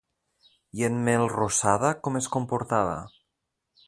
[0.79, 2.97] I en Melrosada com es comportava?